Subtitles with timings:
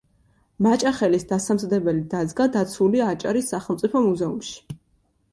[0.67, 4.57] მაჭახელის დასამზადებელი დაზგა დაცულია აჭარის სახელმწიფო მუზეუმში.